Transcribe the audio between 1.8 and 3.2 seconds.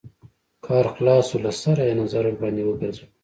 يې نظر ورباندې وګرځوه.